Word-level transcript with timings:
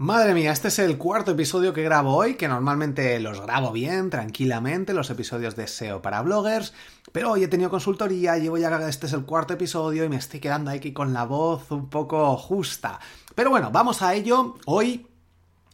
Madre 0.00 0.32
mía, 0.32 0.50
este 0.50 0.68
es 0.68 0.78
el 0.78 0.96
cuarto 0.96 1.32
episodio 1.32 1.74
que 1.74 1.82
grabo 1.82 2.16
hoy, 2.16 2.36
que 2.36 2.48
normalmente 2.48 3.20
los 3.20 3.38
grabo 3.42 3.70
bien, 3.70 4.08
tranquilamente, 4.08 4.94
los 4.94 5.10
episodios 5.10 5.56
de 5.56 5.68
SEO 5.68 6.00
para 6.00 6.22
bloggers, 6.22 6.72
pero 7.12 7.32
hoy 7.32 7.44
he 7.44 7.48
tenido 7.48 7.68
consultoría, 7.68 8.38
llevo 8.38 8.56
ya, 8.56 8.74
este 8.88 9.08
es 9.08 9.12
el 9.12 9.26
cuarto 9.26 9.52
episodio 9.52 10.02
y 10.02 10.08
me 10.08 10.16
estoy 10.16 10.40
quedando 10.40 10.70
aquí 10.70 10.94
con 10.94 11.12
la 11.12 11.24
voz 11.24 11.70
un 11.70 11.90
poco 11.90 12.34
justa. 12.38 12.98
Pero 13.34 13.50
bueno, 13.50 13.70
vamos 13.70 14.00
a 14.00 14.14
ello. 14.14 14.56
Hoy, 14.64 15.06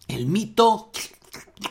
el 0.09 0.27
mito... 0.27 0.91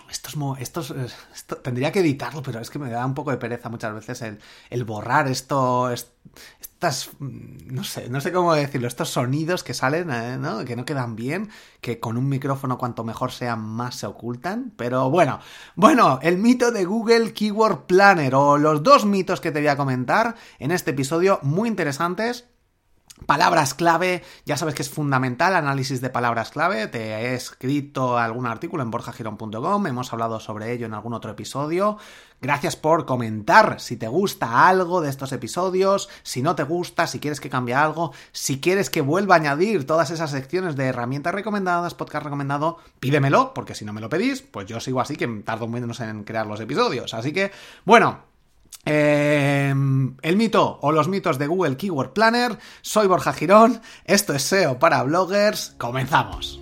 Esto 0.09 0.55
es, 0.57 1.13
esto, 1.35 1.57
tendría 1.57 1.91
que 1.91 1.99
editarlo, 1.99 2.41
pero 2.41 2.61
es 2.61 2.69
que 2.69 2.79
me 2.79 2.89
da 2.89 3.05
un 3.05 3.13
poco 3.13 3.31
de 3.31 3.37
pereza 3.37 3.67
muchas 3.67 3.93
veces 3.93 4.21
el, 4.21 4.39
el 4.69 4.85
borrar 4.85 5.27
esto, 5.27 5.91
estas, 6.87 7.11
no 7.19 7.83
sé, 7.83 8.09
no 8.09 8.21
sé 8.21 8.31
cómo 8.31 8.53
decirlo, 8.53 8.87
estos 8.87 9.09
sonidos 9.09 9.63
que 9.63 9.73
salen, 9.73 10.11
eh, 10.11 10.37
¿no? 10.37 10.63
Que 10.65 10.75
no 10.75 10.85
quedan 10.85 11.15
bien, 11.15 11.49
que 11.81 11.99
con 11.99 12.17
un 12.17 12.29
micrófono 12.29 12.77
cuanto 12.77 13.03
mejor 13.03 13.31
sean 13.31 13.59
más 13.61 13.95
se 13.95 14.05
ocultan, 14.05 14.71
pero 14.75 15.09
bueno, 15.09 15.39
bueno, 15.75 16.19
el 16.21 16.37
mito 16.37 16.71
de 16.71 16.85
Google 16.85 17.33
Keyword 17.33 17.85
Planner 17.85 18.35
o 18.35 18.57
los 18.57 18.83
dos 18.83 19.05
mitos 19.05 19.41
que 19.41 19.51
te 19.51 19.59
voy 19.59 19.69
a 19.69 19.77
comentar 19.77 20.35
en 20.59 20.71
este 20.71 20.91
episodio 20.91 21.39
muy 21.41 21.69
interesantes 21.69 22.45
Palabras 23.25 23.73
clave, 23.73 24.23
ya 24.45 24.57
sabes 24.57 24.75
que 24.75 24.81
es 24.81 24.89
fundamental, 24.89 25.55
análisis 25.55 26.01
de 26.01 26.09
palabras 26.09 26.51
clave, 26.51 26.87
te 26.87 27.13
he 27.13 27.33
escrito 27.33 28.17
algún 28.17 28.45
artículo 28.45 28.83
en 28.83 28.91
borjagirón.com, 28.91 29.87
hemos 29.87 30.11
hablado 30.11 30.41
sobre 30.41 30.73
ello 30.73 30.85
en 30.85 30.93
algún 30.93 31.13
otro 31.13 31.31
episodio. 31.31 31.97
Gracias 32.41 32.75
por 32.75 33.05
comentar 33.05 33.79
si 33.79 33.95
te 33.95 34.09
gusta 34.09 34.67
algo 34.67 34.99
de 34.99 35.09
estos 35.09 35.31
episodios, 35.31 36.09
si 36.23 36.41
no 36.41 36.55
te 36.55 36.63
gusta, 36.63 37.07
si 37.07 37.19
quieres 37.19 37.39
que 37.39 37.49
cambie 37.49 37.73
algo, 37.73 38.11
si 38.33 38.59
quieres 38.59 38.89
que 38.89 38.99
vuelva 38.99 39.35
a 39.35 39.37
añadir 39.37 39.87
todas 39.87 40.11
esas 40.11 40.31
secciones 40.31 40.75
de 40.75 40.87
herramientas 40.87 41.33
recomendadas, 41.33 41.93
podcast 41.93 42.25
recomendado, 42.25 42.79
pídemelo, 42.99 43.53
porque 43.53 43.75
si 43.75 43.85
no 43.85 43.93
me 43.93 44.01
lo 44.01 44.09
pedís, 44.09 44.41
pues 44.41 44.67
yo 44.67 44.81
sigo 44.81 44.99
así 44.99 45.15
que 45.15 45.25
tardo 45.45 45.69
menos 45.69 46.01
en 46.01 46.25
crear 46.25 46.45
los 46.47 46.59
episodios. 46.59 47.13
Así 47.13 47.31
que, 47.31 47.51
bueno, 47.85 48.34
Em, 48.85 50.15
el 50.21 50.37
mito 50.37 50.77
o 50.81 50.91
los 50.91 51.07
mitos 51.07 51.39
de 51.39 51.47
Google 51.47 51.75
Keyword 51.75 52.13
Planner. 52.13 52.57
Soy 52.81 53.07
Borja 53.07 53.33
Girón. 53.33 53.81
Esto 54.05 54.33
es 54.33 54.43
SEO 54.43 54.77
para 54.77 55.01
bloggers. 55.03 55.73
Comenzamos. 55.77 56.61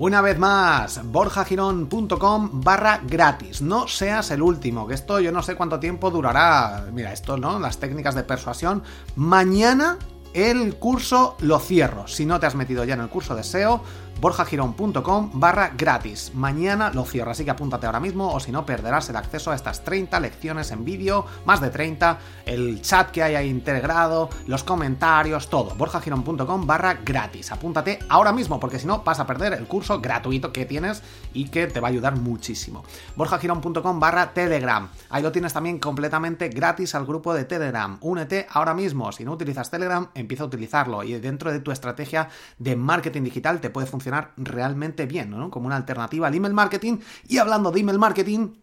Una 0.00 0.22
vez 0.22 0.38
más, 0.38 1.02
borjagirón.com 1.04 2.62
barra 2.64 3.02
gratis. 3.06 3.60
No 3.60 3.86
seas 3.86 4.30
el 4.30 4.40
último, 4.40 4.88
que 4.88 4.94
esto 4.94 5.20
yo 5.20 5.30
no 5.30 5.42
sé 5.42 5.56
cuánto 5.56 5.78
tiempo 5.78 6.10
durará. 6.10 6.86
Mira, 6.90 7.12
esto, 7.12 7.36
¿no? 7.36 7.58
Las 7.58 7.78
técnicas 7.78 8.14
de 8.14 8.22
persuasión. 8.24 8.82
Mañana 9.14 9.98
el 10.32 10.76
curso 10.76 11.36
lo 11.40 11.58
cierro. 11.58 12.06
Si 12.08 12.24
no 12.24 12.40
te 12.40 12.46
has 12.46 12.54
metido 12.54 12.84
ya 12.84 12.94
en 12.94 13.00
el 13.00 13.08
curso 13.10 13.34
de 13.34 13.44
SEO, 13.44 13.82
borjagirón.com 14.20 15.30
barra 15.34 15.72
gratis. 15.76 16.32
Mañana 16.34 16.90
lo 16.92 17.04
cierro, 17.04 17.30
así 17.30 17.44
que 17.44 17.50
apúntate 17.50 17.86
ahora 17.86 18.00
mismo 18.00 18.32
o 18.32 18.40
si 18.40 18.52
no 18.52 18.66
perderás 18.66 19.08
el 19.08 19.16
acceso 19.16 19.50
a 19.50 19.54
estas 19.54 19.82
30 19.82 20.20
lecciones 20.20 20.70
en 20.70 20.84
vídeo, 20.84 21.24
más 21.46 21.60
de 21.60 21.70
30, 21.70 22.18
el 22.44 22.82
chat 22.82 23.10
que 23.10 23.22
hay 23.22 23.34
ahí 23.34 23.48
integrado, 23.48 24.28
los 24.46 24.62
comentarios, 24.62 25.48
todo. 25.48 25.74
borjagirón.com 25.74 26.66
barra 26.66 26.94
gratis. 27.04 27.50
Apúntate 27.50 27.98
ahora 28.08 28.32
mismo 28.32 28.60
porque 28.60 28.78
si 28.78 28.86
no 28.86 29.02
vas 29.02 29.20
a 29.20 29.26
perder 29.26 29.54
el 29.54 29.66
curso 29.66 30.00
gratuito 30.00 30.52
que 30.52 30.66
tienes 30.66 31.02
y 31.32 31.48
que 31.48 31.66
te 31.66 31.80
va 31.80 31.88
a 31.88 31.90
ayudar 31.90 32.16
muchísimo. 32.16 32.84
borjagirón.com 33.16 34.00
barra 34.00 34.34
telegram. 34.34 34.90
Ahí 35.08 35.22
lo 35.22 35.32
tienes 35.32 35.52
también 35.54 35.78
completamente 35.78 36.48
gratis 36.48 36.94
al 36.94 37.06
grupo 37.06 37.32
de 37.32 37.44
Telegram. 37.44 37.96
Únete 38.00 38.46
ahora 38.50 38.74
mismo. 38.74 39.12
Si 39.12 39.24
no 39.24 39.32
utilizas 39.32 39.70
Telegram, 39.70 40.08
empieza 40.14 40.44
a 40.44 40.46
utilizarlo 40.46 41.02
y 41.02 41.18
dentro 41.18 41.50
de 41.50 41.60
tu 41.60 41.72
estrategia 41.72 42.28
de 42.58 42.76
marketing 42.76 43.22
digital 43.22 43.60
te 43.60 43.70
puede 43.70 43.86
funcionar 43.86 44.09
realmente 44.36 45.06
bien, 45.06 45.30
¿no? 45.30 45.50
Como 45.50 45.66
una 45.66 45.76
alternativa 45.76 46.26
al 46.26 46.34
email 46.34 46.54
marketing. 46.54 46.98
Y 47.28 47.38
hablando 47.38 47.70
de 47.70 47.80
email 47.80 47.98
marketing, 47.98 48.54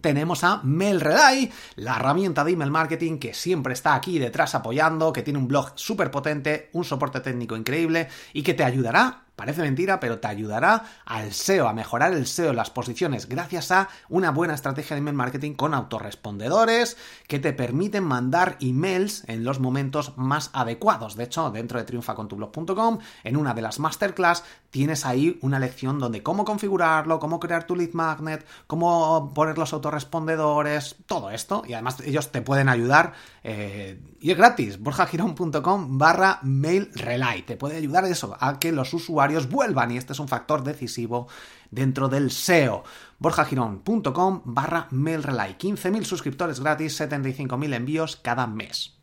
tenemos 0.00 0.44
a 0.44 0.60
MailRelay, 0.62 1.50
la 1.76 1.96
herramienta 1.96 2.44
de 2.44 2.52
email 2.52 2.70
marketing 2.70 3.18
que 3.18 3.34
siempre 3.34 3.72
está 3.72 3.94
aquí 3.94 4.18
detrás 4.18 4.54
apoyando, 4.54 5.12
que 5.12 5.22
tiene 5.22 5.38
un 5.38 5.48
blog 5.48 5.72
súper 5.74 6.10
potente, 6.10 6.70
un 6.72 6.84
soporte 6.84 7.20
técnico 7.20 7.56
increíble 7.56 8.08
y 8.32 8.42
que 8.42 8.54
te 8.54 8.64
ayudará 8.64 9.25
Parece 9.36 9.60
mentira, 9.60 10.00
pero 10.00 10.18
te 10.18 10.28
ayudará 10.28 10.84
al 11.04 11.32
SEO, 11.32 11.68
a 11.68 11.74
mejorar 11.74 12.14
el 12.14 12.26
SEO, 12.26 12.54
las 12.54 12.70
posiciones, 12.70 13.28
gracias 13.28 13.70
a 13.70 13.90
una 14.08 14.30
buena 14.30 14.54
estrategia 14.54 14.96
de 14.96 15.00
email 15.00 15.14
marketing 15.14 15.52
con 15.52 15.74
autorrespondedores 15.74 16.96
que 17.28 17.38
te 17.38 17.52
permiten 17.52 18.02
mandar 18.02 18.56
emails 18.60 19.24
en 19.26 19.44
los 19.44 19.60
momentos 19.60 20.16
más 20.16 20.48
adecuados. 20.54 21.16
De 21.16 21.24
hecho, 21.24 21.50
dentro 21.50 21.78
de 21.78 21.84
triunfacontublog.com, 21.84 22.98
en 23.24 23.36
una 23.36 23.52
de 23.52 23.60
las 23.60 23.78
masterclass, 23.78 24.42
tienes 24.70 25.04
ahí 25.04 25.38
una 25.42 25.58
lección 25.58 25.98
donde 25.98 26.22
cómo 26.22 26.46
configurarlo, 26.46 27.18
cómo 27.18 27.38
crear 27.38 27.66
tu 27.66 27.76
lead 27.76 27.92
magnet, 27.92 28.46
cómo 28.66 29.34
poner 29.34 29.58
los 29.58 29.72
autorrespondedores, 29.74 30.96
todo 31.04 31.30
esto. 31.30 31.62
Y 31.66 31.74
además 31.74 32.00
ellos 32.00 32.32
te 32.32 32.40
pueden 32.40 32.70
ayudar. 32.70 33.12
Eh, 33.44 34.00
y 34.26 34.32
es 34.32 34.36
gratis, 34.36 34.80
borjagirón.com 34.80 35.98
barra 35.98 36.40
mail 36.42 36.90
relay. 36.96 37.42
Te 37.42 37.56
puede 37.56 37.76
ayudar 37.76 38.04
eso, 38.06 38.36
a 38.40 38.58
que 38.58 38.72
los 38.72 38.92
usuarios 38.92 39.48
vuelvan 39.48 39.92
y 39.92 39.98
este 39.98 40.14
es 40.14 40.18
un 40.18 40.26
factor 40.26 40.64
decisivo 40.64 41.28
dentro 41.70 42.08
del 42.08 42.32
SEO. 42.32 42.82
borjagirón.com 43.20 44.42
barra 44.44 44.88
mail 44.90 45.22
relay. 45.22 45.54
15.000 45.56 46.02
suscriptores 46.02 46.58
gratis, 46.58 47.00
75.000 47.00 47.72
envíos 47.72 48.16
cada 48.16 48.48
mes. 48.48 48.95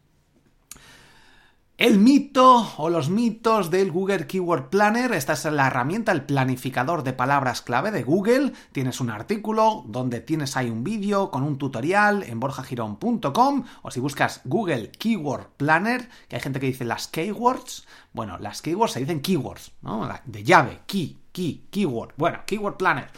El 1.75 1.97
mito 1.97 2.71
o 2.77 2.89
los 2.91 3.09
mitos 3.09 3.71
del 3.71 3.91
Google 3.91 4.27
Keyword 4.27 4.69
Planner. 4.69 5.11
Esta 5.11 5.33
es 5.33 5.43
la 5.45 5.65
herramienta, 5.65 6.11
el 6.11 6.21
planificador 6.21 7.01
de 7.01 7.13
palabras 7.13 7.63
clave 7.63 7.89
de 7.89 8.03
Google. 8.03 8.53
Tienes 8.71 9.01
un 9.01 9.09
artículo 9.09 9.83
donde 9.87 10.21
tienes 10.21 10.55
ahí 10.55 10.69
un 10.69 10.83
vídeo 10.83 11.31
con 11.31 11.41
un 11.41 11.57
tutorial 11.57 12.21
en 12.23 12.39
borjagirón.com 12.39 13.63
o 13.81 13.89
si 13.89 13.99
buscas 13.99 14.41
Google 14.45 14.91
Keyword 14.91 15.47
Planner, 15.57 16.09
que 16.27 16.35
hay 16.35 16.43
gente 16.43 16.59
que 16.59 16.67
dice 16.67 16.85
las 16.85 17.07
keywords. 17.07 17.87
Bueno, 18.13 18.37
las 18.37 18.61
keywords 18.61 18.93
se 18.93 18.99
dicen 18.99 19.21
keywords, 19.21 19.71
¿no? 19.81 20.07
De 20.25 20.43
llave, 20.43 20.81
key, 20.85 21.23
key, 21.31 21.65
keyword. 21.71 22.13
Bueno, 22.17 22.41
Keyword 22.45 22.77
Planner. 22.77 23.09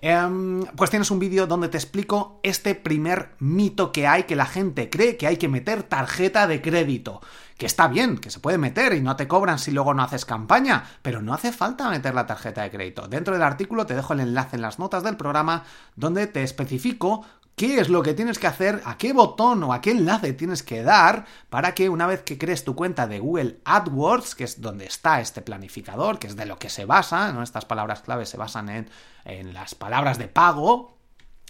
Em, 0.00 0.64
pues 0.76 0.90
tienes 0.90 1.10
un 1.10 1.18
vídeo 1.18 1.46
donde 1.48 1.68
te 1.68 1.76
explico 1.76 2.38
este 2.44 2.76
primer 2.76 3.30
mito 3.40 3.90
que 3.90 4.06
hay, 4.06 4.24
que 4.24 4.36
la 4.36 4.46
gente 4.46 4.90
cree 4.90 5.16
que 5.16 5.26
hay 5.26 5.36
que 5.36 5.48
meter 5.48 5.82
tarjeta 5.82 6.46
de 6.46 6.62
crédito. 6.62 7.20
Que 7.56 7.66
está 7.66 7.88
bien, 7.88 8.18
que 8.18 8.30
se 8.30 8.38
puede 8.38 8.56
meter 8.56 8.92
y 8.92 9.00
no 9.00 9.16
te 9.16 9.26
cobran 9.26 9.58
si 9.58 9.72
luego 9.72 9.92
no 9.92 10.04
haces 10.04 10.24
campaña, 10.24 10.84
pero 11.02 11.20
no 11.20 11.34
hace 11.34 11.50
falta 11.50 11.90
meter 11.90 12.14
la 12.14 12.26
tarjeta 12.26 12.62
de 12.62 12.70
crédito. 12.70 13.08
Dentro 13.08 13.34
del 13.34 13.42
artículo 13.42 13.84
te 13.84 13.96
dejo 13.96 14.12
el 14.12 14.20
enlace 14.20 14.54
en 14.54 14.62
las 14.62 14.78
notas 14.78 15.02
del 15.02 15.16
programa 15.16 15.64
donde 15.96 16.28
te 16.28 16.44
especifico 16.44 17.24
qué 17.58 17.80
es 17.80 17.90
lo 17.90 18.02
que 18.02 18.14
tienes 18.14 18.38
que 18.38 18.46
hacer, 18.46 18.80
a 18.86 18.96
qué 18.96 19.12
botón 19.12 19.62
o 19.64 19.74
a 19.74 19.82
qué 19.82 19.90
enlace 19.90 20.32
tienes 20.32 20.62
que 20.62 20.82
dar 20.82 21.26
para 21.50 21.74
que 21.74 21.90
una 21.90 22.06
vez 22.06 22.22
que 22.22 22.38
crees 22.38 22.64
tu 22.64 22.74
cuenta 22.74 23.06
de 23.06 23.18
Google 23.18 23.58
AdWords, 23.64 24.34
que 24.34 24.44
es 24.44 24.62
donde 24.62 24.86
está 24.86 25.20
este 25.20 25.42
planificador, 25.42 26.18
que 26.18 26.28
es 26.28 26.36
de 26.36 26.46
lo 26.46 26.58
que 26.58 26.70
se 26.70 26.86
basa, 26.86 27.32
¿no? 27.32 27.42
estas 27.42 27.66
palabras 27.66 28.00
clave 28.00 28.24
se 28.24 28.38
basan 28.38 28.70
en, 28.70 28.88
en 29.26 29.52
las 29.52 29.74
palabras 29.74 30.16
de 30.16 30.28
pago, 30.28 30.96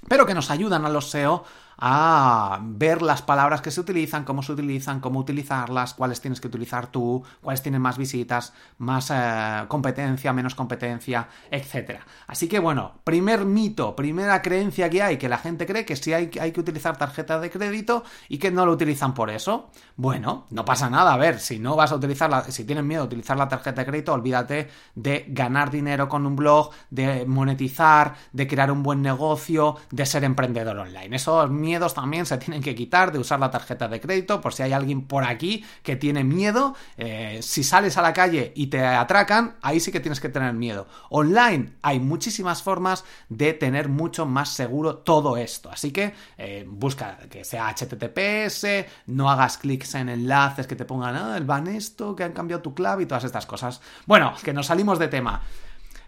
pero 0.09 0.27
que 0.27 0.35
nos 0.35 0.51
ayudan 0.51 0.85
a 0.85 0.89
los 0.89 1.11
SEO 1.11 1.45
a 1.79 2.59
ver 2.63 3.03
las 3.03 3.23
palabras 3.23 3.63
que 3.63 3.71
se 3.71 3.81
utilizan, 3.81 4.25
cómo 4.25 4.43
se 4.43 4.53
utilizan, 4.53 5.01
cómo 5.01 5.21
utilizarlas, 5.21 5.95
cuáles 5.95 6.21
tienes 6.21 6.41
que 6.41 6.49
utilizar 6.49 6.89
tú, 6.89 7.23
cuáles 7.41 7.63
tienen 7.63 7.81
más 7.81 7.97
visitas, 7.97 8.53
más 8.79 9.13
eh, 9.15 9.65
competencia, 9.69 10.33
menos 10.33 10.57
competencia, 10.57 11.29
etc. 11.51 12.01
Así 12.27 12.49
que 12.49 12.59
bueno, 12.59 12.95
primer 13.05 13.45
mito, 13.45 13.95
primera 13.95 14.43
creencia 14.43 14.91
que 14.91 15.03
hay, 15.03 15.17
que 15.19 15.29
la 15.29 15.39
gente 15.39 15.67
cree 15.67 15.85
que 15.85 15.95
sí 15.95 16.13
hay, 16.13 16.31
hay 16.41 16.51
que 16.51 16.61
utilizar 16.61 16.97
tarjeta 16.97 17.39
de 17.39 17.51
crédito 17.51 18.03
y 18.29 18.39
que 18.39 18.51
no 18.51 18.67
lo 18.67 18.73
utilizan 18.73 19.15
por 19.15 19.31
eso. 19.31 19.71
Bueno, 19.97 20.47
no 20.51 20.65
pasa 20.65 20.91
nada, 20.91 21.15
a 21.15 21.17
ver, 21.17 21.39
si 21.39 21.61
no 21.61 21.77
vas 21.77 21.93
a 21.93 21.97
utilizarla, 21.97 22.43
si 22.45 22.65
tienen 22.65 22.87
miedo 22.87 23.03
de 23.03 23.07
utilizar 23.07 23.37
la 23.37 23.49
tarjeta 23.49 23.83
de 23.83 23.87
crédito, 23.87 24.13
olvídate 24.13 24.69
de 24.97 25.27
ganar 25.29 25.71
dinero 25.71 26.09
con 26.09 26.27
un 26.27 26.35
blog, 26.35 26.71
de 26.91 27.25
monetizar, 27.25 28.15
de 28.33 28.47
crear 28.49 28.73
un 28.73 28.83
buen 28.83 29.01
negocio, 29.01 29.77
de 29.91 30.07
ser 30.07 30.25
emprendedor 30.25 30.77
online. 30.77 31.15
Eso 31.15 31.45
es 31.45 31.51
miedos 31.69 31.93
también 31.93 32.25
se 32.25 32.39
tienen 32.39 32.63
que 32.63 32.75
quitar 32.75 33.13
de 33.13 33.19
usar 33.19 33.39
la 33.39 33.51
tarjeta 33.51 33.89
de 33.89 34.01
crédito, 34.01 34.41
por 34.41 34.55
si 34.55 34.63
hay 34.63 34.73
alguien 34.73 35.03
por 35.03 35.25
aquí 35.25 35.67
que 35.83 35.97
tiene 35.97 36.25
miedo. 36.25 36.75
Eh, 36.97 37.41
si 37.43 37.63
sales 37.63 37.99
a 37.99 38.03
la 38.03 38.15
calle 38.15 38.53
y 38.57 38.69
te 38.69 38.87
atracan, 38.87 39.57
ahí 39.61 39.81
sí 39.81 39.93
que 39.93 40.01
tienes 40.01 40.19
que 40.19 40.31
tener 40.31 40.55
miedo. 40.55 40.87
Online 41.11 41.75
hay 41.83 42.01
muchísimas 42.01 42.63
formas 42.63 43.05
de 43.29 43.53
tener 43.53 43.91
mucho 43.91 44.25
más 44.25 44.49
seguro 44.49 44.97
todo 44.97 45.37
esto. 45.37 45.71
Así 45.71 45.91
que 45.91 46.15
eh, 46.39 46.65
busca 46.67 47.19
que 47.29 47.45
sea 47.45 47.69
HTTPS, 47.69 48.87
no 49.05 49.31
hagas 49.31 49.59
clics 49.59 49.95
en 49.95 50.09
enlaces 50.09 50.67
que 50.67 50.75
te 50.75 50.87
pongan, 50.87 51.17
ah, 51.17 51.37
el 51.37 51.45
van 51.45 51.67
esto, 51.67 52.17
que 52.17 52.25
han 52.25 52.33
cambiado 52.33 52.63
tu 52.63 52.75
clave 52.75 53.03
y 53.03 53.07
todas 53.07 53.25
estas 53.25 53.45
cosas. 53.45 53.83
Bueno, 54.07 54.33
que 54.43 54.55
nos 54.55 54.69
salimos 54.69 54.99
de 54.99 55.09
tema. 55.09 55.43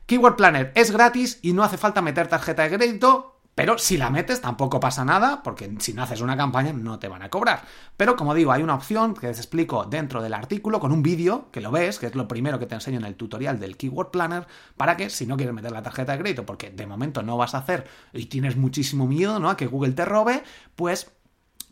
Keyword 0.06 0.36
Planner 0.36 0.72
es 0.74 0.90
gratis 0.90 1.38
y 1.42 1.52
no 1.52 1.62
hace 1.62 1.76
falta 1.76 2.00
meter 2.00 2.28
tarjeta 2.28 2.62
de 2.62 2.76
crédito. 2.76 3.39
Pero 3.60 3.76
si 3.76 3.98
la 3.98 4.08
metes 4.08 4.40
tampoco 4.40 4.80
pasa 4.80 5.04
nada, 5.04 5.42
porque 5.42 5.70
si 5.80 5.92
no 5.92 6.02
haces 6.02 6.22
una 6.22 6.34
campaña 6.34 6.72
no 6.72 6.98
te 6.98 7.08
van 7.08 7.20
a 7.20 7.28
cobrar. 7.28 7.60
Pero 7.94 8.16
como 8.16 8.32
digo, 8.32 8.52
hay 8.52 8.62
una 8.62 8.74
opción 8.74 9.12
que 9.12 9.26
te 9.26 9.32
explico 9.32 9.84
dentro 9.84 10.22
del 10.22 10.32
artículo 10.32 10.80
con 10.80 10.92
un 10.92 11.02
vídeo, 11.02 11.50
que 11.52 11.60
lo 11.60 11.70
ves, 11.70 11.98
que 11.98 12.06
es 12.06 12.14
lo 12.14 12.26
primero 12.26 12.58
que 12.58 12.64
te 12.64 12.74
enseño 12.74 12.96
en 12.96 13.04
el 13.04 13.16
tutorial 13.16 13.60
del 13.60 13.76
Keyword 13.76 14.12
Planner, 14.12 14.46
para 14.78 14.96
que 14.96 15.10
si 15.10 15.26
no 15.26 15.36
quieres 15.36 15.54
meter 15.54 15.72
la 15.72 15.82
tarjeta 15.82 16.12
de 16.12 16.20
crédito, 16.20 16.46
porque 16.46 16.70
de 16.70 16.86
momento 16.86 17.22
no 17.22 17.36
vas 17.36 17.54
a 17.54 17.58
hacer 17.58 17.86
y 18.14 18.24
tienes 18.26 18.56
muchísimo 18.56 19.06
miedo 19.06 19.38
¿no? 19.38 19.50
a 19.50 19.58
que 19.58 19.66
Google 19.66 19.92
te 19.92 20.06
robe, 20.06 20.42
pues 20.74 21.12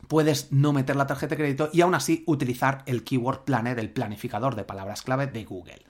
puedes 0.07 0.51
no 0.51 0.73
meter 0.73 0.95
la 0.95 1.07
tarjeta 1.07 1.31
de 1.31 1.41
crédito 1.41 1.71
y 1.73 1.81
aún 1.81 1.95
así 1.95 2.23
utilizar 2.27 2.83
el 2.85 3.03
Keyword 3.03 3.45
Planner, 3.45 3.79
el 3.79 3.89
planificador 3.89 4.55
de 4.55 4.63
palabras 4.63 5.01
clave 5.01 5.25
de 5.25 5.43
Google. 5.43 5.83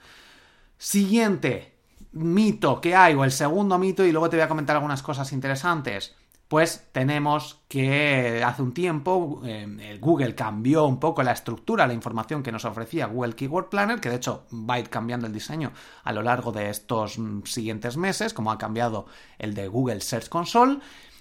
Siguiente, 0.77 1.78
mito 2.11 2.81
que 2.81 2.95
hay, 2.95 3.13
o 3.13 3.23
el 3.23 3.31
segundo 3.31 3.77
mito, 3.77 4.05
y 4.05 4.11
luego 4.11 4.29
te 4.29 4.37
voy 4.37 4.43
a 4.43 4.47
comentar 4.47 4.75
algunas 4.75 5.03
cosas 5.03 5.31
interesantes. 5.31 6.15
Pues 6.47 6.87
tenemos 6.91 7.61
que 7.67 8.43
hace 8.43 8.63
un 8.63 8.73
tiempo 8.73 9.41
eh, 9.45 9.99
Google 10.01 10.33
cambió 10.33 10.85
un 10.85 10.99
poco 10.99 11.21
la 11.21 11.31
estructura, 11.31 11.85
la 11.85 11.93
información 11.93 12.41
que 12.41 12.51
nos 12.51 12.65
ofrecía 12.65 13.05
Google 13.05 13.35
Keyword 13.35 13.69
Planner, 13.69 14.01
que 14.01 14.09
de 14.09 14.15
hecho 14.15 14.47
va 14.51 14.73
a 14.75 14.79
ir 14.79 14.89
cambiando 14.89 15.27
el 15.27 15.33
diseño 15.33 15.71
a 16.03 16.11
lo 16.11 16.23
largo 16.23 16.51
de 16.51 16.71
estos 16.71 17.19
mm, 17.19 17.43
siguientes 17.43 17.97
meses, 17.97 18.33
como 18.33 18.51
ha 18.51 18.57
cambiado 18.57 19.05
el 19.37 19.53
de 19.53 19.67
Google 19.67 20.01
Search 20.01 20.27
Console. 20.27 20.79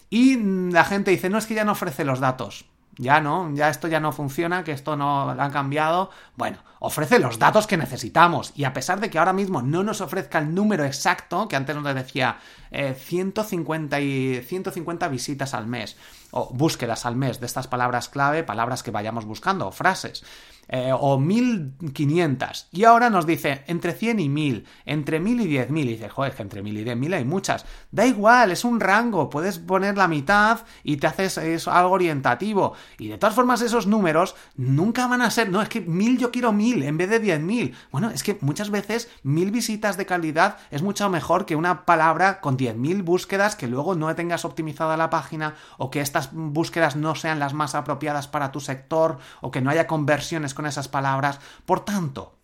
Y 0.08 0.38
la 0.70 0.84
gente 0.84 1.10
dice, 1.10 1.28
no 1.28 1.36
es 1.36 1.44
que 1.44 1.54
ya 1.54 1.64
no 1.64 1.72
ofrece 1.72 2.06
los 2.06 2.20
datos 2.20 2.64
ya 2.98 3.20
no, 3.20 3.54
ya 3.54 3.68
esto 3.70 3.88
ya 3.88 4.00
no 4.00 4.12
funciona, 4.12 4.64
que 4.64 4.72
esto 4.72 4.96
no 4.96 5.32
lo 5.32 5.42
han 5.42 5.52
cambiado. 5.52 6.10
Bueno, 6.36 6.58
ofrece 6.80 7.18
los 7.18 7.38
datos 7.38 7.66
que 7.66 7.76
necesitamos 7.76 8.52
y 8.54 8.64
a 8.64 8.72
pesar 8.72 9.00
de 9.00 9.08
que 9.08 9.18
ahora 9.18 9.32
mismo 9.32 9.62
no 9.62 9.82
nos 9.82 10.00
ofrezca 10.00 10.40
el 10.40 10.54
número 10.54 10.84
exacto, 10.84 11.48
que 11.48 11.56
antes 11.56 11.76
nos 11.76 11.94
decía 11.94 12.38
150, 12.70 13.98
eh, 13.98 14.04
y 14.04 14.42
150 14.42 15.08
visitas 15.08 15.54
al 15.54 15.66
mes 15.66 15.96
o 16.32 16.50
búsquedas 16.52 17.06
al 17.06 17.16
mes 17.16 17.40
de 17.40 17.46
estas 17.46 17.68
palabras 17.68 18.08
clave, 18.08 18.42
palabras 18.42 18.82
que 18.82 18.90
vayamos 18.90 19.24
buscando, 19.24 19.68
o 19.68 19.72
frases. 19.72 20.24
Eh, 20.70 20.92
o 20.92 21.18
1500. 21.18 22.68
Y 22.72 22.84
ahora 22.84 23.08
nos 23.08 23.24
dice 23.24 23.64
entre 23.68 23.94
100 23.94 24.20
y 24.20 24.28
1000, 24.28 24.66
entre 24.84 25.18
1000 25.18 25.40
y 25.40 25.46
10000. 25.46 25.88
Y 25.88 25.92
dice, 25.92 26.08
joder, 26.10 26.34
que 26.34 26.42
entre 26.42 26.62
1000 26.62 26.78
y 26.78 26.84
10000 26.84 27.14
hay 27.14 27.24
muchas. 27.24 27.64
Da 27.90 28.04
igual, 28.04 28.50
es 28.50 28.64
un 28.64 28.78
rango, 28.78 29.30
puedes 29.30 29.58
poner 29.58 29.96
la 29.96 30.08
mitad 30.08 30.60
y 30.84 30.98
te 30.98 31.06
haces 31.06 31.38
eso, 31.38 31.72
algo 31.72 31.92
orientativo. 31.92 32.74
Y 32.98 33.08
de 33.08 33.16
todas 33.16 33.34
formas, 33.34 33.62
esos 33.62 33.86
números 33.86 34.36
nunca 34.56 35.06
van 35.06 35.22
a 35.22 35.30
ser, 35.30 35.48
no, 35.48 35.62
es 35.62 35.70
que 35.70 35.80
1000 35.80 36.18
yo 36.18 36.30
quiero 36.30 36.52
1000 36.52 36.82
en 36.82 36.98
vez 36.98 37.08
de 37.08 37.20
10000. 37.20 37.74
Bueno, 37.90 38.10
es 38.10 38.22
que 38.22 38.36
muchas 38.42 38.68
veces 38.68 39.08
1000 39.22 39.50
visitas 39.50 39.96
de 39.96 40.04
calidad 40.04 40.58
es 40.70 40.82
mucho 40.82 41.08
mejor 41.08 41.46
que 41.46 41.56
una 41.56 41.86
palabra 41.86 42.40
con 42.42 42.58
10.000 42.58 43.02
búsquedas 43.04 43.56
que 43.56 43.68
luego 43.68 43.94
no 43.94 44.14
tengas 44.14 44.44
optimizada 44.44 44.96
la 44.96 45.08
página 45.08 45.54
o 45.78 45.90
que 45.90 46.00
estas 46.00 46.30
búsquedas 46.32 46.96
no 46.96 47.14
sean 47.14 47.38
las 47.38 47.54
más 47.54 47.74
apropiadas 47.74 48.28
para 48.28 48.52
tu 48.52 48.60
sector 48.60 49.18
o 49.40 49.50
que 49.50 49.62
no 49.62 49.70
haya 49.70 49.86
conversiones 49.86 50.54
con 50.58 50.66
esas 50.66 50.88
palabras. 50.88 51.38
Por 51.64 51.84
tanto, 51.84 52.36